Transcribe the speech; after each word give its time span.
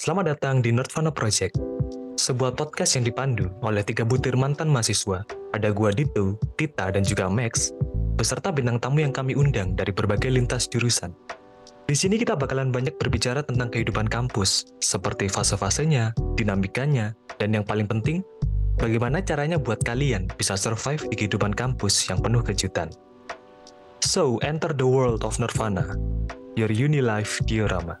Selamat 0.00 0.32
datang 0.32 0.64
di 0.64 0.72
Nerdvana 0.72 1.12
Project, 1.12 1.60
sebuah 2.16 2.56
podcast 2.56 2.96
yang 2.96 3.04
dipandu 3.04 3.52
oleh 3.60 3.84
tiga 3.84 4.00
butir 4.00 4.32
mantan 4.32 4.72
mahasiswa. 4.72 5.20
Ada 5.52 5.76
gua 5.76 5.92
Dito, 5.92 6.40
Tita, 6.56 6.88
dan 6.88 7.04
juga 7.04 7.28
Max, 7.28 7.76
beserta 8.16 8.48
bintang 8.48 8.80
tamu 8.80 9.04
yang 9.04 9.12
kami 9.12 9.36
undang 9.36 9.76
dari 9.76 9.92
berbagai 9.92 10.32
lintas 10.32 10.72
jurusan. 10.72 11.12
Di 11.84 11.92
sini 11.92 12.16
kita 12.16 12.32
bakalan 12.32 12.72
banyak 12.72 12.96
berbicara 12.96 13.44
tentang 13.44 13.68
kehidupan 13.68 14.08
kampus, 14.08 14.72
seperti 14.80 15.28
fase-fasenya, 15.28 16.16
dinamikanya, 16.32 17.12
dan 17.36 17.52
yang 17.52 17.68
paling 17.68 17.84
penting, 17.84 18.24
bagaimana 18.80 19.20
caranya 19.20 19.60
buat 19.60 19.84
kalian 19.84 20.32
bisa 20.40 20.56
survive 20.56 21.04
di 21.12 21.14
kehidupan 21.20 21.52
kampus 21.52 22.08
yang 22.08 22.24
penuh 22.24 22.40
kejutan. 22.40 22.88
So, 24.00 24.40
enter 24.40 24.72
the 24.72 24.88
world 24.88 25.28
of 25.28 25.36
Nirvana, 25.36 25.92
your 26.56 26.72
uni 26.72 27.04
life 27.04 27.36
diorama. 27.44 28.00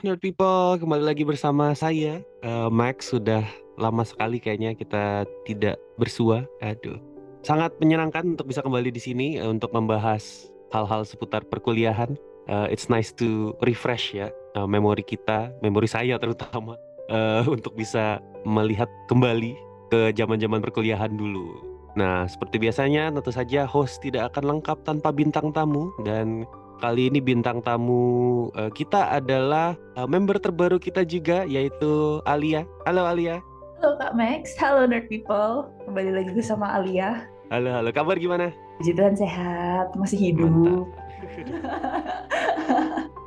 Nerd 0.00 0.24
people, 0.24 0.80
kembali 0.80 1.04
lagi 1.04 1.28
bersama 1.28 1.76
saya 1.76 2.24
eh, 2.40 2.68
Max. 2.72 3.12
Sudah 3.12 3.44
lama 3.76 4.00
sekali 4.08 4.40
kayaknya 4.40 4.72
kita 4.72 5.28
tidak 5.44 5.76
bersua. 6.00 6.48
Aduh, 6.64 6.96
sangat 7.44 7.76
menyenangkan 7.76 8.32
untuk 8.32 8.48
bisa 8.48 8.64
kembali 8.64 8.88
di 8.88 9.02
sini 9.02 9.26
eh, 9.36 9.44
untuk 9.44 9.68
membahas 9.76 10.48
hal-hal 10.72 11.04
seputar 11.04 11.44
perkuliahan. 11.44 12.16
Eh, 12.48 12.66
it's 12.72 12.88
nice 12.88 13.12
to 13.12 13.52
refresh 13.60 14.16
ya 14.16 14.32
eh, 14.56 14.66
memori 14.66 15.04
kita, 15.04 15.52
memori 15.60 15.86
saya 15.86 16.16
terutama 16.16 16.80
eh, 17.12 17.44
untuk 17.60 17.76
bisa 17.76 18.24
melihat 18.48 18.88
kembali 19.12 19.52
ke 19.92 20.16
zaman-zaman 20.16 20.64
perkuliahan 20.64 21.12
dulu. 21.12 21.68
Nah, 21.92 22.24
seperti 22.24 22.56
biasanya 22.56 23.12
tentu 23.12 23.28
saja 23.28 23.68
host 23.68 24.00
tidak 24.00 24.32
akan 24.32 24.56
lengkap 24.56 24.80
tanpa 24.88 25.12
bintang 25.12 25.52
tamu 25.52 25.92
dan 26.08 26.48
kali 26.82 27.06
ini 27.14 27.22
bintang 27.22 27.62
tamu 27.62 28.50
eh, 28.58 28.66
kita 28.74 29.14
adalah 29.14 29.78
eh, 29.94 30.08
member 30.10 30.42
terbaru 30.42 30.82
kita 30.82 31.06
juga 31.06 31.46
yaitu 31.46 32.18
Alia. 32.26 32.66
Halo 32.82 33.06
Alia. 33.06 33.38
Halo 33.78 33.94
Kak 34.02 34.18
Max, 34.18 34.58
halo 34.58 34.82
nerd 34.90 35.06
people. 35.06 35.70
Kembali 35.86 36.10
lagi 36.10 36.30
bersama 36.34 36.74
Alia. 36.74 37.30
Halo 37.54 37.70
halo. 37.70 37.94
Kabar 37.94 38.18
gimana? 38.18 38.50
Puji 38.82 38.98
Tuhan 38.98 39.14
sehat, 39.14 39.94
masih 39.94 40.18
hidup. 40.18 40.90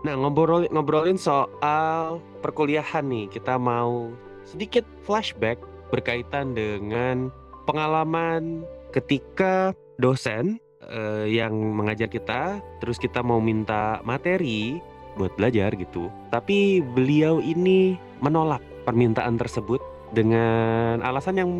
Nah, 0.05 0.13
ngobrol 0.13 0.69
ngobrolin 0.69 1.17
soal 1.17 2.21
perkuliahan 2.45 3.09
nih. 3.09 3.25
Kita 3.25 3.57
mau 3.57 4.13
sedikit 4.45 4.85
flashback 5.01 5.57
berkaitan 5.89 6.53
dengan 6.53 7.33
pengalaman 7.65 8.61
ketika 8.93 9.73
dosen 9.97 10.61
eh, 10.89 11.25
yang 11.33 11.53
mengajar 11.53 12.09
kita, 12.09 12.61
terus 12.81 12.97
kita 13.01 13.21
mau 13.21 13.41
minta 13.41 14.01
materi 14.05 14.81
buat 15.15 15.31
belajar 15.39 15.73
gitu. 15.75 16.11
Tapi 16.29 16.83
beliau 16.83 17.39
ini 17.39 17.95
menolak 18.19 18.61
permintaan 18.83 19.39
tersebut 19.39 19.79
dengan 20.11 21.01
alasan 21.01 21.39
yang 21.39 21.51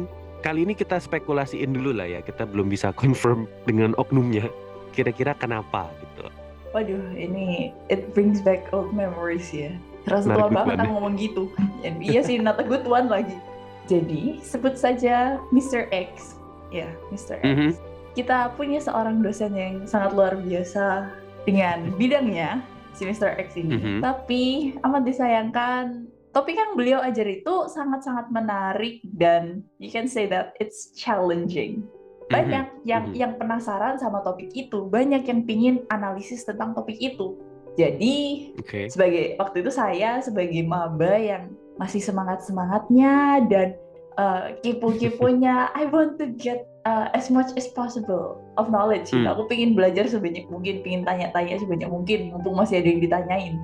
kali 0.46 0.62
ini 0.68 0.78
kita 0.78 1.02
spekulasiin 1.02 1.74
dulu 1.74 1.96
lah 1.96 2.06
ya. 2.06 2.20
Kita 2.22 2.46
belum 2.46 2.70
bisa 2.70 2.94
confirm 3.02 3.50
dengan 3.66 3.98
oknumnya. 3.98 4.48
Kira-kira 4.94 5.36
kenapa 5.36 5.92
gitu. 6.00 6.30
Waduh, 6.76 7.16
ini 7.16 7.72
it 7.88 8.12
brings 8.12 8.44
back 8.44 8.68
old 8.76 8.92
memories 8.92 9.48
ya. 9.56 9.72
Terasa 10.04 10.28
tua 10.28 10.52
banget 10.52 10.86
aku 10.86 10.92
ngomong 10.92 11.16
gitu. 11.18 11.44
Ya, 11.82 11.92
iya 11.98 12.22
sih, 12.22 12.38
not 12.38 12.60
a 12.62 12.66
good 12.68 12.86
one 12.86 13.10
lagi. 13.10 13.36
Jadi, 13.90 14.44
sebut 14.44 14.78
saja 14.78 15.40
Mr. 15.50 15.90
X. 15.90 16.38
Ya, 16.70 16.92
Mr. 17.10 17.42
X. 17.42 17.46
Mhm. 17.48 17.70
Kita 18.16 18.56
punya 18.56 18.80
seorang 18.80 19.20
dosen 19.20 19.52
yang 19.54 19.84
sangat 19.84 20.16
luar 20.16 20.40
biasa 20.40 21.12
dengan 21.44 21.92
bidangnya, 22.00 22.64
si 22.96 23.04
Mr. 23.04 23.36
X 23.44 23.60
ini. 23.60 23.76
Mhm. 23.76 24.00
Tapi 24.00 24.44
amat 24.88 25.04
disayangkan, 25.04 26.08
topik 26.32 26.56
yang 26.56 26.80
beliau 26.80 27.00
ajar 27.04 27.28
itu 27.28 27.68
sangat-sangat 27.68 28.32
menarik 28.32 29.04
dan 29.04 29.68
you 29.84 29.92
can 29.92 30.08
say 30.08 30.26
that 30.32 30.56
it's 30.64 30.96
challenging. 30.96 31.84
Banyak 32.32 32.88
yang 32.88 33.12
mhm. 33.12 33.20
yang 33.20 33.32
penasaran 33.36 34.00
sama 34.00 34.24
topik 34.24 34.50
itu, 34.56 34.88
banyak 34.88 35.28
yang 35.28 35.44
pingin 35.44 35.76
analisis 35.92 36.48
tentang 36.48 36.72
topik 36.72 36.98
itu. 36.98 37.36
Jadi 37.76 38.50
Oke. 38.56 38.88
sebagai 38.88 39.36
waktu 39.36 39.60
itu 39.60 39.72
saya 39.76 40.24
sebagai 40.24 40.64
maba 40.64 41.20
yang 41.20 41.52
masih 41.76 42.00
semangat 42.00 42.48
semangatnya 42.48 43.44
dan 43.52 43.76
uh, 44.16 44.56
kepo-keponya 44.64 45.70
I 45.80 45.92
want 45.92 46.16
to 46.24 46.32
get 46.32 46.72
uh, 46.86 47.12
as 47.12 47.28
much 47.34 47.52
as 47.58 47.68
possible 47.74 48.40
of 48.56 48.70
knowledge 48.70 49.10
gitu. 49.10 49.26
Hmm. 49.26 49.34
aku 49.34 49.50
pengen 49.50 49.74
belajar 49.74 50.06
sebanyak 50.08 50.48
mungkin 50.48 50.86
pengen 50.86 51.04
tanya-tanya 51.04 51.60
sebanyak 51.60 51.90
mungkin 51.90 52.32
mumpung 52.32 52.56
masih 52.56 52.80
ada 52.80 52.88
yang 52.88 53.02
ditanyain 53.02 53.56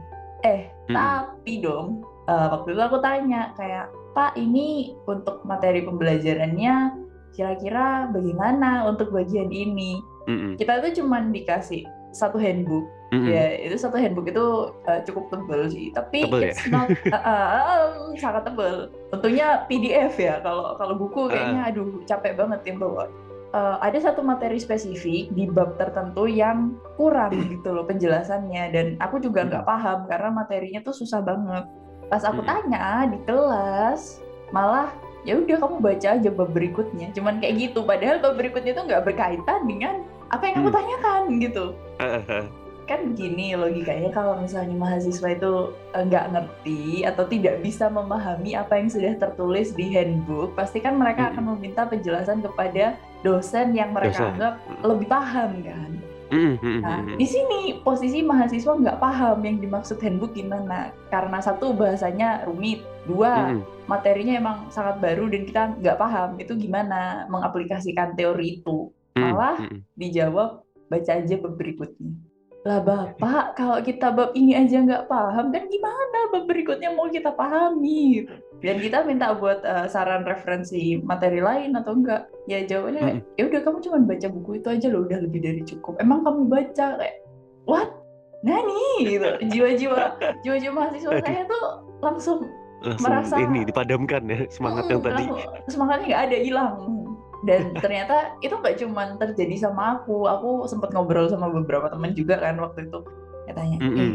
eh 0.41 0.67
Mm-mm. 0.89 0.97
tapi 0.97 1.53
dong 1.61 2.01
uh, 2.25 2.47
waktu 2.57 2.73
itu 2.73 2.81
aku 2.81 2.97
tanya 2.99 3.53
kayak 3.55 3.87
Pak 4.11 4.35
ini 4.35 4.91
untuk 5.07 5.39
materi 5.47 5.87
pembelajarannya 5.87 6.99
kira-kira 7.31 8.11
bagaimana 8.11 8.89
untuk 8.89 9.13
bagian 9.13 9.47
ini 9.47 10.01
Mm-mm. 10.27 10.59
kita 10.59 10.83
itu 10.83 11.05
cuman 11.05 11.31
dikasih 11.31 11.87
satu 12.11 12.35
handbook 12.35 12.83
Mm-mm. 13.11 13.27
Ya, 13.27 13.59
itu 13.59 13.75
satu 13.75 13.99
handbook 13.99 14.31
itu 14.31 14.45
uh, 14.87 14.99
cukup 15.03 15.27
tebal 15.27 15.67
sih. 15.67 15.91
Tapi 15.91 16.31
Tebal 16.31 16.47
ya? 16.47 16.55
it's 16.55 16.63
not 16.71 16.87
uh, 17.11 17.19
uh, 17.19 17.47
uh, 17.59 18.15
sangat 18.15 18.47
tebal. 18.47 18.87
Tentunya 19.11 19.67
PDF 19.67 20.15
ya. 20.15 20.39
Kalau 20.39 20.79
kalau 20.79 20.95
buku 20.95 21.27
kayaknya 21.27 21.67
aduh 21.67 21.99
capek 22.07 22.39
banget 22.39 22.63
yang 22.63 22.79
bawa. 22.79 23.11
Uh, 23.51 23.75
ada 23.83 23.99
satu 23.99 24.23
materi 24.23 24.55
spesifik 24.63 25.27
di 25.35 25.43
bab 25.51 25.75
tertentu 25.75 26.23
yang 26.23 26.79
kurang 26.95 27.35
gitu 27.51 27.75
loh 27.75 27.83
penjelasannya 27.83 28.71
dan 28.71 28.85
aku 29.03 29.19
juga 29.19 29.43
nggak 29.43 29.67
paham 29.67 30.07
karena 30.07 30.29
materinya 30.31 30.79
tuh 30.79 30.95
susah 30.95 31.19
banget. 31.19 31.67
Pas 32.07 32.23
aku 32.23 32.39
Mm-mm. 32.39 32.47
tanya 32.47 33.11
di 33.11 33.19
kelas 33.27 34.23
malah 34.55 34.87
ya 35.27 35.35
udah 35.35 35.59
kamu 35.59 35.83
baca 35.83 36.07
aja 36.15 36.29
bab 36.31 36.55
berikutnya. 36.55 37.11
Cuman 37.11 37.43
kayak 37.43 37.59
gitu. 37.59 37.83
Padahal 37.83 38.23
bab 38.23 38.39
berikutnya 38.39 38.71
tuh 38.71 38.87
nggak 38.87 39.03
berkaitan 39.03 39.67
dengan 39.67 40.07
apa 40.31 40.47
yang 40.47 40.63
aku 40.63 40.71
Hmm. 40.71 40.77
tanyakan 40.79 41.21
gitu 41.43 41.65
Heeh. 41.99 42.43
Kan 42.91 43.15
begini 43.15 43.55
logikanya 43.55 44.11
kalau 44.11 44.35
misalnya 44.35 44.75
mahasiswa 44.75 45.31
itu 45.31 45.71
eh, 45.95 46.03
nggak 46.03 46.25
ngerti 46.35 47.07
atau 47.07 47.23
tidak 47.31 47.63
bisa 47.63 47.87
memahami 47.87 48.59
apa 48.59 48.75
yang 48.75 48.91
sudah 48.91 49.15
tertulis 49.15 49.71
di 49.71 49.95
handbook, 49.95 50.51
pasti 50.59 50.83
kan 50.83 50.99
mereka 50.99 51.31
akan 51.31 51.55
meminta 51.55 51.87
penjelasan 51.87 52.43
kepada 52.43 52.99
dosen 53.23 53.71
yang 53.71 53.95
mereka 53.95 54.19
Dosen. 54.19 54.29
anggap 54.35 54.53
lebih 54.83 55.07
paham 55.07 55.51
kan. 55.63 55.91
Nah, 56.31 57.03
di 57.19 57.27
sini 57.27 57.83
posisi 57.83 58.23
mahasiswa 58.23 58.71
nggak 58.71 59.03
paham 59.03 59.43
yang 59.43 59.59
dimaksud 59.59 59.99
handbook 59.99 60.31
gimana, 60.31 60.95
karena 61.11 61.43
satu 61.43 61.75
bahasanya 61.75 62.47
rumit, 62.47 62.87
dua 63.03 63.51
materinya 63.91 64.39
emang 64.39 64.57
sangat 64.71 65.03
baru 65.03 65.27
dan 65.27 65.43
kita 65.43 65.75
nggak 65.83 65.99
paham 65.99 66.39
itu 66.39 66.55
gimana 66.55 67.27
mengaplikasikan 67.27 68.15
teori 68.15 68.63
itu. 68.63 68.95
Malah 69.19 69.59
Mm-mm. 69.59 69.83
dijawab 69.99 70.63
baca 70.87 71.11
aja 71.19 71.35
berikutnya. 71.35 72.15
Lah 72.61 72.77
bapak, 72.77 73.57
kalau 73.57 73.81
kita 73.81 74.13
bab 74.13 74.37
ini 74.37 74.53
aja 74.53 74.77
nggak 74.79 75.09
paham, 75.09 75.49
kan 75.49 75.65
gimana 75.65 76.17
bab 76.29 76.45
berikutnya 76.45 76.93
mau 76.93 77.09
kita 77.09 77.33
pahami? 77.33 78.21
gitu. 78.21 78.33
Dan 78.61 78.77
kita 78.77 79.01
minta 79.01 79.33
buat 79.33 79.65
uh, 79.65 79.89
saran 79.89 80.21
referensi 80.21 81.01
materi 81.01 81.41
lain 81.41 81.73
atau 81.73 81.97
enggak? 81.97 82.29
Ya 82.45 82.61
jawabannya, 82.61 83.17
Mm-mm. 83.17 83.33
ya 83.33 83.49
udah 83.49 83.61
kamu 83.65 83.77
cuma 83.81 83.97
baca 84.05 84.27
buku 84.29 84.51
itu 84.61 84.67
aja 84.69 84.87
loh, 84.87 85.01
udah 85.03 85.19
lebih 85.19 85.41
dari 85.41 85.61
cukup. 85.65 85.97
Emang 85.97 86.21
kamu 86.21 86.45
baca 86.45 86.85
kayak 86.95 87.15
what? 87.65 87.89
Nani 88.41 89.09
gitu. 89.09 89.29
Jiwa-jiwa, 89.49 90.01
jiwa-jiwa 90.41 90.73
mahasiswa 90.75 91.09
Aduh. 91.11 91.25
saya 91.25 91.41
tuh 91.45 91.63
langsung 91.99 92.39
Langsung 92.81 93.05
merasa- 93.05 93.37
ini 93.37 93.61
dipadamkan 93.61 94.21
ya 94.25 94.37
semangat 94.49 94.85
yang 94.85 95.01
Mm, 95.01 95.07
tadi. 95.09 95.23
semangatnya 95.65 96.05
nggak 96.09 96.23
ada 96.25 96.37
hilang 96.41 96.73
dan 97.41 97.73
ternyata 97.81 98.37
itu 98.45 98.53
nggak 98.53 98.77
cuma 98.77 99.17
terjadi 99.17 99.67
sama 99.69 100.01
aku 100.01 100.29
aku 100.29 100.69
sempat 100.69 100.93
ngobrol 100.93 101.25
sama 101.25 101.49
beberapa 101.49 101.89
teman 101.89 102.13
juga 102.13 102.37
kan 102.37 102.61
waktu 102.61 102.85
itu. 102.85 102.99
Katanya 103.49 103.77
eh, 103.81 103.89
Mm-mm. 103.89 104.11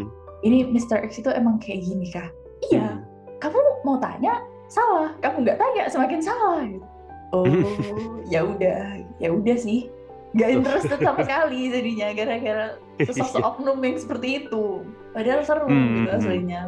ini 0.47 0.67
Mr. 0.71 1.03
X 1.03 1.19
itu 1.19 1.31
emang 1.35 1.59
kayak 1.59 1.83
gini 1.83 2.07
kah? 2.11 2.31
Iya 2.71 3.03
kamu 3.43 3.59
mau 3.83 3.99
tanya? 3.99 4.43
Salah 4.71 5.13
kamu 5.23 5.43
nggak 5.47 5.59
tanya 5.59 5.85
semakin 5.91 6.21
salah. 6.23 6.63
Gitu 6.63 6.87
oh 7.35 7.47
ya 8.33 8.47
udah 8.47 9.03
ya 9.19 9.29
udah 9.35 9.57
sih. 9.59 9.91
Nggak 10.37 10.51
interested 10.53 10.99
sama 11.01 11.25
sekali 11.25 11.73
jadinya 11.73 12.13
gara-gara 12.13 12.67
sosok 13.09 13.43
oknum 13.43 13.81
yang 13.83 13.97
seperti 13.99 14.47
itu. 14.47 14.85
Padahal 15.17 15.41
seru 15.43 15.67
Hmm, 15.67 16.05
gitu 16.05 16.11
hmm. 16.13 16.19
aslinya 16.21 16.61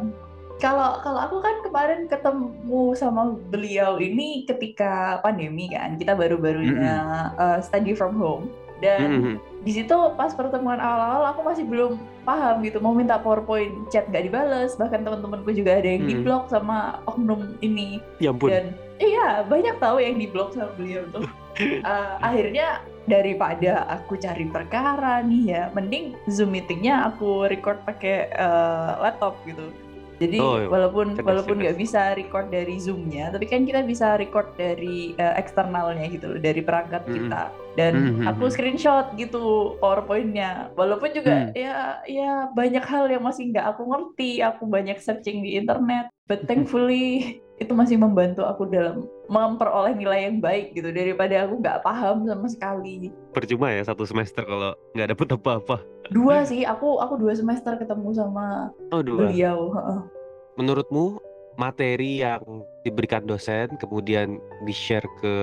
kalau 0.58 0.98
kalau 1.00 1.20
aku 1.22 1.36
kan 1.38 1.56
kemarin 1.62 2.00
ketemu 2.06 2.94
sama 2.94 3.38
beliau 3.48 3.96
ini 3.96 4.42
ketika 4.44 5.22
pandemi 5.22 5.70
kan 5.70 5.94
kita 5.94 6.12
baru-barunya 6.12 6.94
uh, 7.34 7.58
study 7.62 7.94
from 7.94 8.18
home 8.18 8.50
dan 8.78 9.10
Mm-mm. 9.10 9.36
di 9.66 9.74
situ 9.74 9.94
pas 10.14 10.30
pertemuan 10.30 10.78
awal-awal 10.78 11.34
aku 11.34 11.42
masih 11.42 11.66
belum 11.66 11.98
paham 12.22 12.62
gitu 12.62 12.78
mau 12.78 12.94
minta 12.94 13.18
powerpoint 13.18 13.90
chat 13.90 14.06
nggak 14.06 14.30
dibales 14.30 14.78
bahkan 14.78 15.02
teman-temanku 15.02 15.50
juga 15.50 15.82
ada 15.82 15.88
yang 15.88 16.06
Hmm. 16.06 16.10
diblok 16.14 16.44
sama 16.46 17.02
oknum 17.10 17.58
ini 17.58 17.98
Ya 18.22 18.30
ampun. 18.30 18.54
dan 18.54 18.64
iya 19.02 19.42
banyak 19.42 19.82
tahu 19.82 19.98
yang 19.98 20.14
diblok 20.18 20.54
sama 20.54 20.70
beliau 20.74 21.02
tuh 21.10 21.26
Uh, 21.58 22.14
akhirnya 22.30 22.86
daripada 23.10 23.82
aku 23.90 24.14
cari 24.14 24.46
perkara 24.46 25.26
nih 25.26 25.42
ya, 25.50 25.62
mending 25.74 26.14
Zoom 26.30 26.54
meetingnya 26.54 27.10
aku 27.10 27.50
record 27.50 27.82
pakai 27.82 28.30
eh, 28.30 28.90
laptop 29.02 29.34
gitu. 29.42 29.66
Jadi 30.18 30.36
Oh, 30.42 30.58
iya. 30.58 30.66
walaupun 30.66 31.14
Cerdas, 31.14 31.26
walaupun 31.30 31.56
nggak 31.62 31.78
bisa 31.78 32.12
record 32.18 32.50
dari 32.50 32.74
Zoom-nya, 32.82 33.30
tapi 33.30 33.46
kan 33.46 33.62
kita 33.62 33.86
bisa 33.86 34.18
record 34.18 34.50
dari 34.58 35.14
eh, 35.14 35.34
eksternalnya 35.38 36.10
gitu, 36.10 36.34
loh, 36.34 36.40
dari 36.42 36.58
perangkat 36.58 37.06
Mm-mm. 37.06 37.14
kita. 37.30 37.42
Dan 37.78 37.94
Mm-mm. 37.94 38.26
aku 38.26 38.50
screenshot 38.50 39.14
gitu 39.14 39.78
PowerPoint-nya. 39.78 40.74
Walaupun 40.74 41.14
juga 41.14 41.46
Hmm. 41.46 41.54
ya 41.54 42.02
ya 42.02 42.50
banyak 42.50 42.82
hal 42.82 43.06
yang 43.06 43.22
masih 43.22 43.54
nggak 43.54 43.70
aku 43.70 43.86
ngerti, 43.86 44.42
aku 44.42 44.66
banyak 44.66 44.98
searching 44.98 45.46
di 45.46 45.54
internet. 45.54 46.10
But 46.26 46.50
thankfully 46.50 47.38
itu 47.62 47.70
masih 47.70 47.94
membantu 47.94 48.42
aku 48.42 48.66
dalam 48.66 49.06
memperoleh 49.26 49.94
nilai 49.94 50.26
yang 50.26 50.38
baik 50.38 50.74
gitu 50.74 50.90
daripada 50.90 51.46
aku 51.46 51.62
nggak 51.62 51.78
paham 51.80 52.26
sama 52.26 52.50
sekali. 52.50 53.14
Percuma 53.30 53.70
ya 53.70 53.86
satu 53.86 54.02
semester 54.02 54.42
kalau 54.42 54.74
nggak 54.98 55.14
dapet 55.14 55.26
apa-apa. 55.38 55.76
Dua 56.10 56.42
sih, 56.42 56.66
aku 56.66 56.98
aku 56.98 57.14
dua 57.14 57.36
semester 57.36 57.78
ketemu 57.78 58.10
sama 58.10 58.74
Oh 58.90 59.06
dua. 59.06 59.30
beliau. 59.30 59.70
Menurutmu 60.56 61.22
materi 61.58 62.22
yang 62.22 62.40
diberikan 62.86 63.26
dosen 63.26 63.74
kemudian 63.82 64.38
di-share 64.62 65.04
ke 65.18 65.34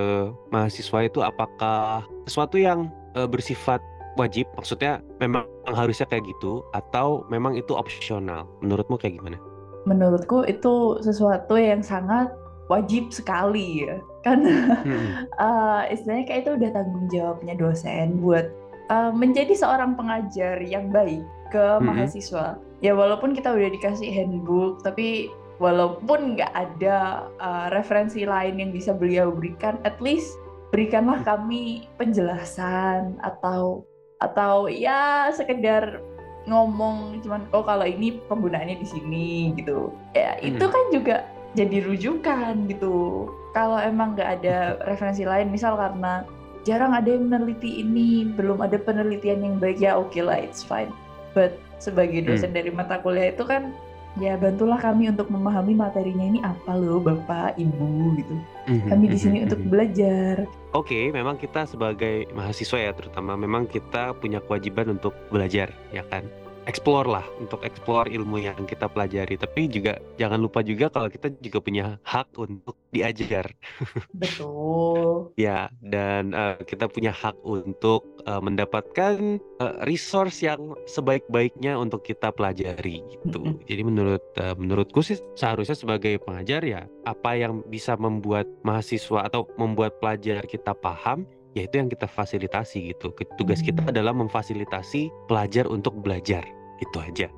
mahasiswa 0.48 1.04
itu 1.04 1.20
apakah 1.20 2.02
sesuatu 2.24 2.56
yang 2.56 2.88
eh, 3.14 3.28
bersifat 3.28 3.78
wajib? 4.16 4.48
Maksudnya 4.56 5.04
memang 5.20 5.44
harusnya 5.68 6.08
kayak 6.08 6.24
gitu 6.26 6.64
atau 6.72 7.28
memang 7.28 7.54
itu 7.54 7.76
opsional? 7.76 8.48
Menurutmu 8.64 8.96
kayak 8.96 9.20
gimana? 9.20 9.36
Menurutku 9.84 10.42
itu 10.48 10.98
sesuatu 11.04 11.54
yang 11.54 11.84
sangat 11.84 12.32
wajib 12.66 13.12
sekali 13.14 13.86
ya. 13.86 14.00
Karena 14.24 14.82
Hmm. 14.82 15.28
eh, 15.46 15.82
istilahnya 15.94 16.24
kayak 16.26 16.40
itu 16.48 16.50
udah 16.58 16.70
tanggung 16.74 17.06
jawabnya 17.12 17.54
dosen 17.54 18.18
buat 18.24 18.50
eh, 18.90 19.12
menjadi 19.12 19.52
seorang 19.54 19.94
pengajar 19.94 20.58
yang 20.64 20.90
baik 20.90 21.22
ke 21.52 21.62
Mm-mm. 21.62 21.86
mahasiswa. 21.92 22.58
Ya 22.84 22.92
walaupun 22.92 23.32
kita 23.32 23.54
udah 23.54 23.70
dikasih 23.72 24.10
handbook, 24.12 24.82
tapi 24.84 25.30
walaupun 25.58 26.36
nggak 26.36 26.52
ada 26.52 27.26
eh, 27.40 27.66
referensi 27.72 28.28
lain 28.28 28.60
yang 28.60 28.70
bisa 28.72 28.92
beliau 28.92 29.32
berikan, 29.32 29.80
at 29.88 29.96
least 30.02 30.36
berikanlah 30.74 31.22
kami 31.22 31.86
penjelasan 31.96 33.16
atau 33.22 33.86
atau 34.20 34.66
ya 34.66 35.28
sekedar 35.32 36.00
ngomong 36.46 37.20
cuman 37.26 37.42
oh 37.52 37.66
kalau 37.66 37.84
ini 37.84 38.22
penggunaannya 38.30 38.78
di 38.80 38.86
sini 38.86 39.28
gitu. 39.58 39.90
Ya 40.14 40.38
itu 40.40 40.62
Mm. 40.62 40.72
kan 40.72 40.84
juga 40.94 41.16
jadi 41.56 41.82
rujukan 41.82 42.68
gitu. 42.70 43.26
Kalau 43.56 43.80
emang 43.80 44.14
nggak 44.14 44.30
ada 44.42 44.76
referensi 44.84 45.24
lain, 45.24 45.48
misal 45.48 45.80
karena 45.80 46.28
jarang 46.68 46.92
ada 46.92 47.08
yang 47.08 47.32
meneliti 47.32 47.80
ini, 47.80 48.28
belum 48.36 48.60
ada 48.60 48.76
penelitian 48.76 49.40
yang 49.40 49.56
baik 49.56 49.80
ya 49.80 49.96
oke 49.96 50.18
lah, 50.20 50.36
it's 50.36 50.60
fine. 50.60 50.92
But 51.32 51.56
sebagai 51.80 52.24
dosen 52.28 52.52
dari 52.52 52.68
mata 52.72 53.00
kuliah 53.00 53.32
itu 53.32 53.44
kan 53.48 53.72
ya 54.16 54.34
bantulah 54.40 54.80
kami 54.80 55.12
untuk 55.12 55.28
memahami 55.28 55.76
materinya 55.76 56.24
ini 56.24 56.40
apa 56.40 56.72
loh 56.72 57.00
Bapak, 57.00 57.60
Ibu 57.60 58.16
gitu. 58.16 58.34
Kami 58.66 59.04
di 59.12 59.18
sini 59.20 59.44
untuk 59.46 59.60
belajar. 59.68 60.48
Oke, 60.74 61.12
memang 61.14 61.38
kita 61.38 61.68
sebagai 61.68 62.26
mahasiswa 62.34 62.78
ya 62.80 62.92
terutama 62.92 63.38
memang 63.38 63.68
kita 63.68 64.16
punya 64.16 64.42
kewajiban 64.42 64.96
untuk 64.98 65.14
belajar, 65.30 65.70
ya 65.94 66.02
kan? 66.08 66.26
Explore 66.66 67.06
lah, 67.06 67.26
untuk 67.38 67.62
explore 67.62 68.10
ilmu 68.10 68.42
yang 68.42 68.66
kita 68.66 68.90
pelajari. 68.90 69.38
Tapi 69.38 69.70
juga 69.70 70.02
jangan 70.18 70.42
lupa 70.42 70.66
juga 70.66 70.90
kalau 70.90 71.06
kita 71.06 71.30
juga 71.38 71.58
punya 71.62 71.84
hak 72.02 72.34
untuk 72.34 72.74
diajar, 72.90 73.46
Betul. 74.20 75.30
ya. 75.38 75.70
Dan 75.78 76.34
eh, 76.34 76.58
kita 76.66 76.90
punya 76.90 77.14
hak 77.14 77.38
untuk 77.46 78.02
eh, 78.26 78.42
mendapatkan 78.42 79.38
eh, 79.38 79.74
resource 79.86 80.42
yang 80.42 80.74
sebaik-baiknya 80.90 81.78
untuk 81.78 82.02
kita 82.02 82.34
pelajari 82.34 82.98
gitu. 83.14 83.62
Jadi 83.64 83.82
menurut 83.86 84.22
eh, 84.42 84.54
menurutku 84.58 85.06
sih 85.06 85.22
seharusnya 85.38 85.78
sebagai 85.78 86.18
pengajar 86.18 86.66
ya 86.66 86.82
apa 87.06 87.38
yang 87.38 87.62
bisa 87.70 87.94
membuat 87.94 88.50
mahasiswa 88.66 89.22
atau 89.30 89.46
membuat 89.54 90.02
pelajar 90.02 90.42
kita 90.50 90.74
paham 90.74 91.22
ya 91.56 91.64
itu 91.64 91.74
yang 91.74 91.88
kita 91.88 92.04
fasilitasi 92.04 92.92
gitu. 92.92 93.16
Tugas 93.34 93.64
kita 93.64 93.80
Hmm. 93.80 93.90
adalah 93.90 94.12
memfasilitasi 94.12 95.08
pelajar 95.24 95.64
untuk 95.66 95.96
belajar. 95.98 96.44
Itu 96.78 97.00
aja. 97.00 97.32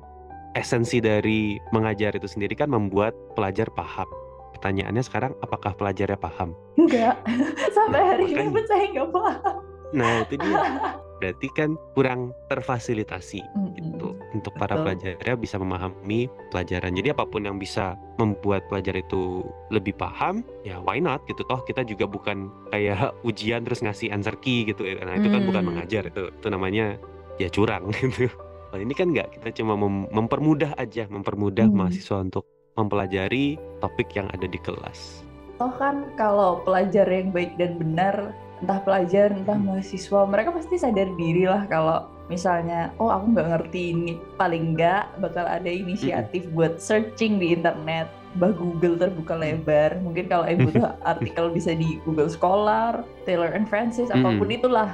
Esensi 0.53 0.99
dari 0.99 1.55
mengajar 1.71 2.11
itu 2.13 2.27
sendiri 2.27 2.51
kan 2.53 2.67
membuat 2.67 3.15
pelajar 3.33 3.71
paham. 3.71 4.09
Pertanyaannya 4.51 4.99
sekarang 4.99 5.31
apakah 5.39 5.71
pelajarnya 5.71 6.19
paham? 6.19 6.51
Enggak. 6.75 7.15
Sampai 7.77 8.01
hari 8.03 8.25
ini 8.27 8.43
Makanya. 8.43 8.51
pun 8.51 8.63
saya 8.67 8.85
nggak 8.91 9.09
paham. 9.09 9.55
Nah, 9.95 10.13
itu 10.27 10.35
dia. 10.35 10.55
Berarti 11.19 11.47
kan 11.51 11.75
kurang 11.93 12.31
terfasilitasi 12.47 13.43
Mm-mm. 13.43 13.75
gitu 13.75 14.15
untuk 14.31 14.55
para 14.55 14.79
Betul. 14.79 14.83
pelajarnya 14.87 15.35
bisa 15.35 15.55
memahami 15.59 16.31
pelajaran. 16.49 16.95
Jadi 16.95 17.11
apa 17.11 17.27
pun 17.27 17.43
yang 17.43 17.59
bisa 17.59 17.99
membuat 18.15 18.63
pelajar 18.71 18.95
itu 18.95 19.43
lebih 19.67 19.99
paham, 19.99 20.41
ya 20.63 20.79
why 20.79 20.97
not 20.97 21.19
gitu 21.27 21.43
toh 21.43 21.59
kita 21.63 21.83
juga 21.83 22.07
bukan 22.07 22.47
kayak 22.71 23.11
ujian 23.29 23.67
terus 23.67 23.83
ngasih 23.83 24.09
answer 24.09 24.39
key 24.39 24.63
gitu. 24.63 24.87
Nah, 24.87 25.19
itu 25.19 25.27
kan 25.27 25.43
bukan 25.43 25.61
Hmm. 25.61 25.75
mengajar 25.75 26.07
itu. 26.07 26.31
Itu 26.31 26.47
namanya 26.47 26.95
ya 27.35 27.51
curang 27.51 27.91
gitu. 27.99 28.31
Kalau 28.69 28.79
ini 28.79 28.93
kan 28.93 29.09
enggak, 29.11 29.33
kita 29.35 29.49
cuma 29.59 29.73
mem- 29.75 30.07
mempermudah 30.13 30.77
aja, 30.79 31.03
mempermudah 31.09 31.67
Hmm. 31.67 31.83
mahasiswa 31.83 32.21
untuk 32.21 32.45
mempelajari 32.79 33.59
topik 33.83 34.15
yang 34.15 34.31
ada 34.31 34.47
di 34.47 34.55
kelas. 34.55 35.25
Toh 35.59 35.73
kan 35.75 36.07
kalau 36.15 36.63
pelajar 36.63 37.03
yang 37.11 37.35
baik 37.35 37.59
dan 37.59 37.75
benar, 37.75 38.31
entah 38.59 38.79
pelajar 38.83 39.31
entah 39.31 39.55
Hmm. 39.55 39.75
mahasiswa, 39.75 40.21
mereka 40.27 40.49
pasti 40.51 40.75
sadar 40.75 41.07
diri 41.15 41.47
lah 41.47 41.63
kalau 41.71 42.07
misalnya, 42.27 42.93
oh 43.01 43.09
aku 43.09 43.33
nggak 43.33 43.49
ngerti 43.49 43.81
ini, 43.95 44.13
paling 44.37 44.77
nggak 44.77 45.17
bakal 45.23 45.47
ada 45.47 45.67
inisiatif 45.67 46.45
buat 46.53 46.77
searching 46.77 47.39
di 47.41 47.55
internet. 47.55 48.11
Bah 48.37 48.53
Google 48.53 48.93
terbuka 48.93 49.33
lebar. 49.33 49.97
Mungkin 50.05 50.29
kalau 50.29 50.45
yang 50.45 50.69
butuh 50.69 50.93
artikel 51.11 51.49
bisa 51.49 51.73
di 51.73 51.97
Google 52.05 52.29
Scholar, 52.29 53.01
Taylor 53.25 53.49
and 53.57 53.65
Francis, 53.65 54.13
apa 54.13 54.29
pun 54.37 54.49
itulah. 54.53 54.93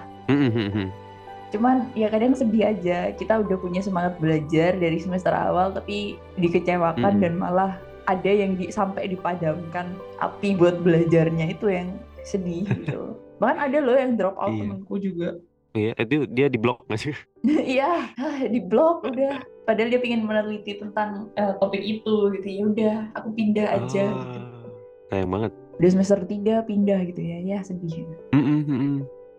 Cuman 1.52 1.92
ya 1.96 2.08
kadang 2.08 2.32
sedih 2.36 2.72
aja 2.72 3.12
kita 3.12 3.44
udah 3.44 3.60
punya 3.60 3.84
semangat 3.84 4.16
belajar 4.20 4.76
dari 4.76 4.98
semester 5.00 5.32
awal 5.32 5.72
tapi 5.76 6.20
dikecewakan 6.40 7.20
dan 7.20 7.34
malah 7.40 7.80
ada 8.06 8.32
yang 8.32 8.56
di, 8.56 8.70
sampai 8.70 9.10
dipadamkan 9.12 9.94
api 10.22 10.56
buat 10.56 10.80
belajarnya 10.84 11.56
itu 11.56 11.72
yang 11.72 11.96
sedih 12.24 12.66
gitu. 12.66 13.16
Bahkan 13.36 13.58
ada 13.60 13.78
loh 13.78 13.96
yang 13.96 14.16
drop 14.16 14.36
out 14.36 14.50
Iya. 14.50 14.62
temenku 14.62 14.96
juga. 14.98 15.30
Iya, 15.72 15.92
itu 15.98 16.16
dia 16.32 16.48
di 16.48 16.56
blok 16.56 16.88
nggak 16.88 17.00
sih? 17.00 17.16
Iya, 17.76 18.10
ah, 18.16 18.40
di 18.42 18.60
blog 18.60 19.04
udah. 19.04 19.44
Padahal 19.66 19.90
dia 19.90 20.00
pengen 20.00 20.24
meneliti 20.24 20.78
tentang 20.78 21.30
eh, 21.34 21.54
topik 21.58 21.82
itu 21.82 22.32
gitu 22.32 22.48
ya. 22.48 22.62
Udah, 22.65 22.96
aku 23.13 23.27
pindah 23.34 23.68
aja. 23.74 24.04
gitu. 24.08 24.39
Ah, 24.39 24.63
sayang 25.10 25.30
banget. 25.30 25.51
Udah 25.75 25.89
semester 25.92 26.20
3 26.22 26.63
pindah 26.63 27.00
gitu 27.06 27.20
ya. 27.20 27.38
Ya 27.46 27.60
sedih. 27.60 28.08
Mm-mm, 28.32 28.62
mm-mm. 28.63 28.96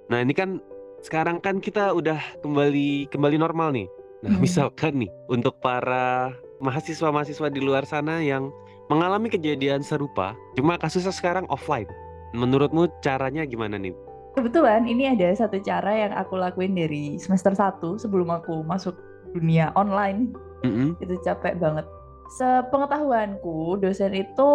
Nah 0.06 0.18
ini 0.20 0.32
kan 0.32 0.60
sekarang 1.00 1.38
kan 1.38 1.56
kita 1.56 1.90
udah 1.90 2.20
kembali 2.40 3.08
kembali 3.08 3.36
normal 3.36 3.72
nih. 3.72 3.88
Nah 4.20 4.30
Hmm. 4.30 4.42
misalkan 4.42 4.92
nih 4.98 5.10
untuk 5.26 5.56
para 5.58 6.32
mahasiswa-mahasiswa 6.58 7.48
di 7.48 7.60
luar 7.60 7.84
sana 7.84 8.18
yang 8.18 8.48
mengalami 8.86 9.28
kejadian 9.28 9.80
serupa, 9.80 10.36
cuma 10.52 10.76
kasusnya 10.76 11.10
sekarang 11.10 11.44
offline. 11.46 11.88
Menurutmu 12.36 12.92
caranya 13.00 13.48
gimana 13.48 13.80
nih? 13.80 13.96
Kebetulan 14.36 14.84
ini 14.84 15.08
ada 15.08 15.32
satu 15.32 15.56
cara 15.64 15.96
yang 15.96 16.12
aku 16.12 16.36
lakuin 16.36 16.76
dari 16.76 17.16
semester 17.16 17.56
1 17.56 17.80
sebelum 17.96 18.28
aku 18.28 18.60
masuk 18.68 18.92
dunia 19.32 19.72
online. 19.72 20.36
Mm-mm. 20.60 21.00
Itu 21.00 21.16
capek 21.24 21.56
banget. 21.56 21.88
Sepengetahuanku, 22.36 23.80
dosen 23.80 24.12
itu 24.12 24.50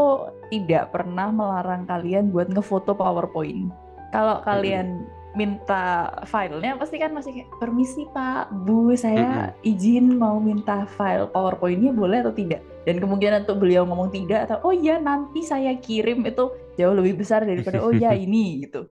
tidak 0.54 0.94
pernah 0.94 1.34
melarang 1.34 1.90
kalian 1.90 2.30
buat 2.30 2.54
ngefoto 2.54 2.94
PowerPoint. 2.94 3.74
Kalau 4.14 4.44
kalian 4.46 5.08
minta 5.32 6.12
filenya 6.28 6.76
pasti 6.76 7.00
kan 7.00 7.16
masih 7.16 7.32
kayak 7.32 7.50
permisi 7.58 8.04
Pak, 8.12 8.52
Bu, 8.68 8.92
saya 9.00 9.56
izin 9.64 10.20
mau 10.20 10.38
minta 10.44 10.84
file 10.84 11.32
PowerPoint-nya 11.32 11.96
boleh 11.96 12.20
atau 12.20 12.36
tidak? 12.36 12.60
Dan 12.84 13.00
kemungkinan 13.00 13.48
untuk 13.48 13.64
beliau 13.64 13.88
ngomong 13.88 14.12
tidak 14.12 14.52
atau 14.52 14.60
oh 14.68 14.76
iya 14.76 15.00
nanti 15.00 15.46
saya 15.46 15.78
kirim 15.80 16.28
itu 16.28 16.52
jauh 16.82 16.98
lebih 16.98 17.22
besar 17.22 17.46
daripada 17.46 17.78
oh 17.78 17.94
ya 17.94 18.18
ini 18.26 18.66
gitu. 18.66 18.90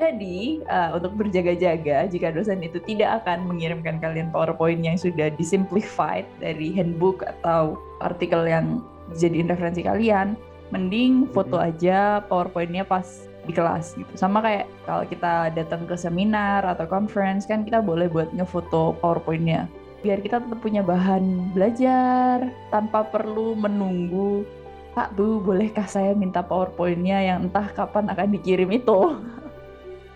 Jadi 0.00 0.64
uh, 0.64 0.96
untuk 0.96 1.12
berjaga-jaga 1.20 2.08
jika 2.08 2.32
dosen 2.32 2.64
itu 2.64 2.80
tidak 2.88 3.20
akan 3.20 3.44
mengirimkan 3.44 4.00
kalian 4.00 4.32
PowerPoint 4.32 4.80
yang 4.80 4.96
sudah 4.96 5.28
disimplified 5.36 6.24
dari 6.40 6.72
handbook 6.72 7.20
atau 7.20 7.76
artikel 8.00 8.48
yang 8.48 8.80
dijadiin 9.12 9.52
referensi 9.52 9.84
kalian, 9.84 10.40
mending 10.72 11.28
foto 11.36 11.60
aja 11.60 12.24
PowerPoint-nya 12.32 12.88
pas 12.88 13.28
di 13.44 13.52
kelas 13.52 13.92
gitu. 13.92 14.12
Sama 14.16 14.40
kayak 14.40 14.72
kalau 14.88 15.04
kita 15.04 15.52
datang 15.52 15.84
ke 15.84 16.00
seminar 16.00 16.64
atau 16.64 16.88
conference 16.88 17.44
kan 17.44 17.60
kita 17.68 17.84
boleh 17.84 18.08
buat 18.08 18.32
ngefoto 18.32 18.96
PowerPoint-nya. 19.04 19.68
Biar 20.00 20.24
kita 20.24 20.40
tetap 20.40 20.64
punya 20.64 20.80
bahan 20.80 21.52
belajar 21.52 22.48
tanpa 22.72 23.04
perlu 23.04 23.52
menunggu 23.52 24.48
Pak 24.90 25.14
Bu, 25.14 25.38
bolehkah 25.38 25.86
saya 25.86 26.12
minta 26.18 26.42
PowerPoint-nya 26.42 27.22
yang 27.22 27.46
entah 27.46 27.70
kapan 27.70 28.10
akan 28.10 28.28
dikirim 28.34 28.70
itu? 28.74 28.98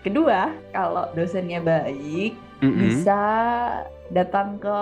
kedua, 0.05 0.53
kalau 0.69 1.09
dosennya 1.17 1.63
baik, 1.63 2.37
Mm-mm. 2.61 2.77
bisa 2.77 3.21
datang 4.13 4.61
ke 4.61 4.79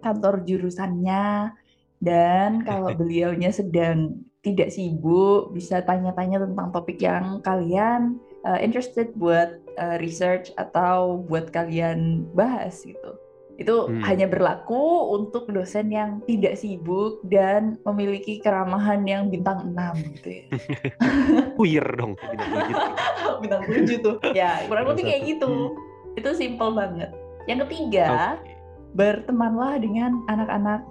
kantor 0.00 0.40
jurusannya 0.48 1.52
dan 2.00 2.64
kalau 2.64 2.92
beliaunya 3.00 3.52
sedang 3.52 4.24
tidak 4.44 4.72
sibuk 4.72 5.56
bisa 5.56 5.80
tanya-tanya 5.80 6.44
tentang 6.44 6.68
topik 6.68 7.00
yang 7.00 7.40
kalian 7.40 8.20
uh, 8.44 8.60
interested 8.60 9.12
buat 9.16 9.56
uh, 9.80 9.96
research 10.00 10.52
atau 10.60 11.24
buat 11.24 11.48
kalian 11.48 12.28
bahas 12.36 12.84
gitu. 12.84 13.16
Itu 13.54 13.86
Hmm. 13.86 14.02
hanya 14.02 14.26
berlaku 14.26 15.14
untuk 15.14 15.46
dosen 15.46 15.86
yang 15.88 16.18
tidak 16.26 16.58
sibuk 16.58 17.22
dan 17.22 17.78
memiliki 17.86 18.42
keramahan 18.42 19.06
yang 19.06 19.30
bintang 19.30 19.70
6 19.70 19.94
gitu 20.18 20.28
ya. 20.28 20.44
Puyer 21.56 21.86
dong. 21.94 22.18
bintang 22.18 22.50
tujuh. 22.50 22.76
bintang 23.42 23.62
7 23.62 24.02
tuh. 24.02 24.16
Ya, 24.34 24.66
kurang 24.66 24.90
lebih 24.90 25.06
kayak 25.06 25.22
gitu. 25.24 25.78
Itu 26.18 26.30
simple 26.34 26.74
banget. 26.74 27.10
Yang 27.46 27.70
ketiga, 27.70 28.34
Oke. 28.38 28.50
bertemanlah 28.94 29.78
dengan 29.78 30.22
anak-anak 30.26 30.82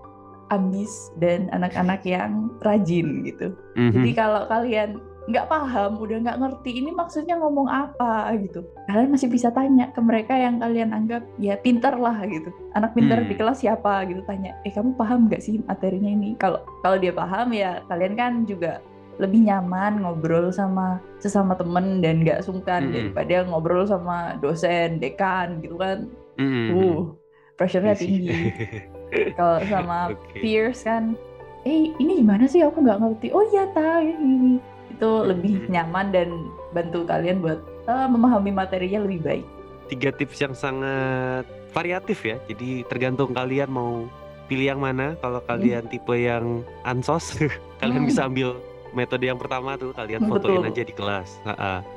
ambis 0.52 1.10
dan 1.18 1.50
anak-anak 1.50 2.06
yang 2.06 2.48
rajin 2.62 3.26
gitu. 3.26 3.52
Mhm. 3.76 3.92
Jadi 3.92 4.12
kalau 4.14 4.46
kalian 4.46 5.02
nggak 5.24 5.48
paham, 5.48 6.04
udah 6.04 6.18
nggak 6.20 6.40
ngerti 6.44 6.84
ini 6.84 6.92
maksudnya 6.92 7.40
ngomong 7.40 7.72
apa 7.72 8.36
gitu, 8.44 8.68
kalian 8.92 9.16
masih 9.16 9.32
bisa 9.32 9.56
tanya 9.56 9.88
ke 9.96 10.04
mereka 10.04 10.36
yang 10.36 10.60
kalian 10.60 10.92
anggap 10.92 11.24
ya 11.40 11.56
pintar 11.56 11.96
lah 11.96 12.28
gitu. 12.28 12.52
Anak 12.76 12.92
pintar 12.92 13.24
Hmm. 13.24 13.30
di 13.32 13.36
kelas 13.40 13.64
siapa 13.64 14.04
gitu 14.12 14.20
tanya, 14.28 14.52
eh 14.68 14.72
kamu 14.76 15.00
paham 15.00 15.32
nggak 15.32 15.40
sih 15.40 15.64
materinya 15.64 16.12
ini? 16.12 16.36
Kalau 16.44 16.60
kalau 16.84 17.00
dia 17.00 17.16
paham 17.16 17.56
ya 17.56 17.80
kalian 17.88 18.20
kan 18.20 18.44
juga 18.44 18.84
lebih 19.22 19.46
nyaman 19.46 20.02
ngobrol 20.04 20.50
sama 20.50 20.98
sesama 21.22 21.54
temen 21.56 22.02
dan 22.04 22.26
nggak 22.26 22.44
sungkan 22.44 22.90
Mm-mm. 22.90 23.14
daripada 23.16 23.48
ngobrol 23.48 23.86
sama 23.88 24.36
dosen, 24.44 25.00
dekan 25.00 25.64
gitu 25.64 25.80
kan. 25.80 26.10
Mhm. 26.36 26.68
Uh, 26.74 27.02
pressure-nya 27.56 27.94
Iya 27.96 28.02
tinggi. 28.02 28.42
Kalau 29.38 29.62
sama 29.70 30.10
Oke. 30.12 30.42
peers 30.42 30.82
kan, 30.82 31.14
eh 31.64 31.94
ini 31.96 32.26
gimana 32.26 32.50
sih 32.50 32.66
aku 32.66 32.82
nggak 32.82 33.00
ngerti. 33.00 33.28
Oh 33.32 33.46
iya 33.54 33.70
ta 33.70 34.02
ini 34.02 34.58
itu 35.04 35.12
lebih 35.28 35.54
Mhm. 35.60 35.70
nyaman 35.70 36.06
dan 36.10 36.28
bantu 36.72 37.04
kalian 37.04 37.44
buat 37.44 37.60
eh, 37.84 38.08
memahami 38.08 38.56
materinya 38.56 39.04
lebih 39.04 39.20
baik. 39.22 39.46
tiga 39.84 40.10
tips 40.10 40.40
yang 40.40 40.56
sangat 40.56 41.44
variatif 41.70 42.24
ya. 42.24 42.40
Jadi 42.48 42.88
tergantung 42.88 43.36
kalian 43.36 43.68
mau 43.68 44.08
pilih 44.48 44.72
yang 44.72 44.80
mana. 44.80 45.20
Kalau 45.20 45.44
kalian 45.44 45.86
tipe 45.86 46.16
yang 46.16 46.64
ansos, 46.82 47.36
kalian 47.84 48.02
Hmm. 48.02 48.10
bisa 48.10 48.24
ambil 48.24 48.56
metode 48.92 49.28
yang 49.28 49.36
pertama 49.36 49.76
tuh 49.76 49.92
kalian 49.92 50.24
fotoin 50.24 50.64
Betul. 50.64 50.70
aja 50.72 50.82
di 50.82 50.94
kelas. 50.94 51.30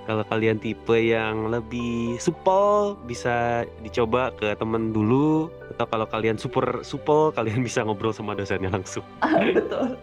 Kalau 0.02 0.24
kalian 0.26 0.58
tipe 0.58 0.96
yang 0.98 1.46
lebih 1.46 2.18
supel, 2.18 2.98
bisa 3.06 3.62
dicoba 3.80 4.34
ke 4.34 4.52
temen 4.56 4.90
dulu. 4.90 5.46
Atau 5.70 5.86
kalau 5.86 6.10
kalian 6.10 6.36
super 6.36 6.82
supel, 6.82 7.30
kalian 7.30 7.62
bisa 7.70 7.86
ngobrol 7.86 8.10
sama 8.10 8.34
dosennya 8.34 8.68
langsung. 8.68 9.06
Betul. 9.54 9.94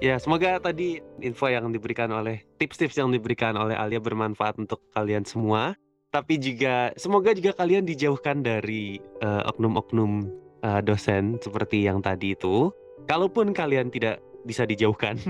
Ya, 0.00 0.16
semoga 0.16 0.56
tadi 0.56 1.04
info 1.20 1.52
yang 1.52 1.68
diberikan 1.76 2.08
oleh 2.08 2.40
tips-tips 2.56 2.96
yang 2.96 3.12
diberikan 3.12 3.52
oleh 3.52 3.76
Alia 3.76 4.00
bermanfaat 4.00 4.56
untuk 4.56 4.80
kalian 4.96 5.28
semua. 5.28 5.76
Tapi 6.08 6.40
juga 6.40 6.88
semoga 6.96 7.36
juga 7.36 7.52
kalian 7.52 7.84
dijauhkan 7.84 8.40
dari 8.40 8.96
eh, 9.20 9.42
oknum-oknum 9.52 10.24
eh, 10.64 10.80
dosen 10.80 11.36
seperti 11.44 11.84
yang 11.84 12.00
tadi 12.00 12.32
itu. 12.32 12.72
Kalaupun 13.12 13.52
kalian 13.52 13.92
tidak 13.92 14.24
bisa 14.48 14.64
dijauhkan, 14.64 15.20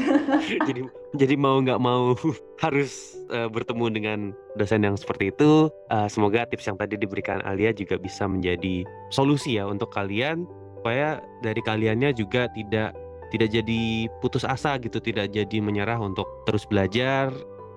jadi 0.68 0.88
jadi 1.12 1.36
mau 1.36 1.60
nggak 1.60 1.76
mau 1.76 2.16
harus 2.64 3.20
eh, 3.28 3.52
bertemu 3.52 3.86
dengan 3.92 4.18
dosen 4.56 4.80
yang 4.80 4.96
seperti 4.96 5.28
itu. 5.28 5.68
Eh, 5.92 6.08
semoga 6.08 6.48
tips 6.48 6.72
yang 6.72 6.80
tadi 6.80 6.96
diberikan 6.96 7.44
Alia 7.44 7.68
juga 7.76 8.00
bisa 8.00 8.24
menjadi 8.24 8.80
solusi 9.12 9.60
ya 9.60 9.68
untuk 9.68 9.92
kalian 9.92 10.48
supaya 10.80 11.20
dari 11.44 11.60
kaliannya 11.60 12.16
juga 12.16 12.48
tidak 12.56 12.96
tidak 13.30 13.52
jadi 13.52 14.10
putus 14.22 14.46
asa 14.46 14.78
gitu, 14.78 15.02
tidak 15.02 15.34
jadi 15.34 15.58
menyerah 15.58 15.98
untuk 15.98 16.26
terus 16.46 16.66
belajar. 16.66 17.32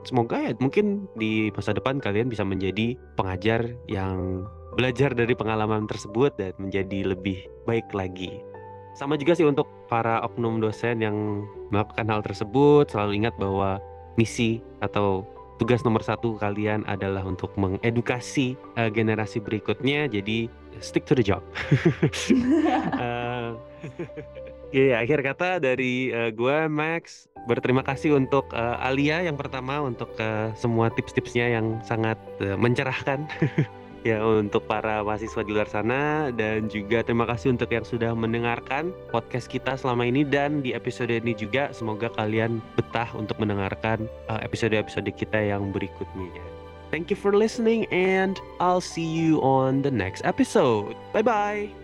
Semoga 0.07 0.39
ya 0.39 0.53
mungkin 0.63 1.11
di 1.19 1.51
masa 1.51 1.75
depan 1.75 1.99
kalian 1.99 2.31
bisa 2.31 2.47
menjadi 2.47 2.95
pengajar 3.19 3.75
yang 3.91 4.47
belajar 4.79 5.11
dari 5.11 5.35
pengalaman 5.35 5.89
tersebut 5.89 6.31
dan 6.39 6.55
menjadi 6.55 7.11
lebih 7.11 7.43
baik 7.67 7.91
lagi. 7.91 8.39
Sama 8.95 9.15
juga 9.15 9.35
sih 9.35 9.47
untuk 9.47 9.67
para 9.87 10.23
oknum 10.23 10.59
dosen 10.59 11.03
yang 11.03 11.43
melakukan 11.71 12.07
hal 12.07 12.21
tersebut, 12.23 12.87
selalu 12.91 13.23
ingat 13.23 13.35
bahwa 13.39 13.79
misi 14.15 14.59
atau 14.83 15.23
tugas 15.59 15.83
nomor 15.83 16.03
satu 16.03 16.39
kalian 16.39 16.87
adalah 16.87 17.23
untuk 17.27 17.51
mengedukasi 17.59 18.55
eh, 18.79 18.89
generasi 18.91 19.43
berikutnya. 19.43 20.07
Jadi 20.07 20.47
stick 20.79 21.03
to 21.03 21.13
the 21.13 21.23
job. 21.23 21.43
Eh, 22.99 23.51
Iya, 24.69 25.01
akhir 25.01 25.25
kata 25.25 25.57
dari 25.57 26.13
eh, 26.13 26.29
gua 26.29 26.69
Max 26.69 27.25
berterima 27.49 27.81
kasih 27.81 28.13
untuk 28.13 28.53
eh, 28.53 28.85
Alia 28.85 29.25
yang 29.25 29.33
pertama 29.33 29.81
untuk 29.81 30.13
eh, 30.21 30.53
semua 30.53 30.93
tips-tipsnya 30.93 31.57
yang 31.57 31.81
sangat 31.81 32.21
eh, 32.37 32.53
mencerahkan 32.53 33.25
ya 34.07 34.21
untuk 34.21 34.63
para 34.69 35.01
mahasiswa 35.01 35.41
di 35.43 35.51
luar 35.51 35.67
sana 35.67 36.29
dan 36.31 36.69
juga 36.69 37.01
terima 37.01 37.25
kasih 37.27 37.57
untuk 37.57 37.73
yang 37.73 37.83
sudah 37.83 38.13
mendengarkan 38.13 38.93
podcast 39.09 39.49
kita 39.49 39.73
selama 39.75 40.05
ini 40.05 40.21
dan 40.21 40.61
di 40.61 40.77
episode 40.77 41.11
ini 41.11 41.33
juga 41.33 41.73
semoga 41.75 42.07
kalian 42.15 42.61
betah 42.77 43.11
untuk 43.17 43.35
mendengarkan 43.41 44.07
episode-episode 44.39 45.11
kita 45.19 45.51
yang 45.51 45.75
berikutnya. 45.75 46.39
Thank 46.95 47.11
you 47.11 47.19
for 47.19 47.35
listening 47.35 47.85
and 47.91 48.39
I'll 48.57 48.81
see 48.81 49.05
you 49.05 49.43
on 49.43 49.83
the 49.83 49.91
next 49.91 50.23
episode. 50.23 50.95
Bye 51.11 51.27
bye. 51.27 51.78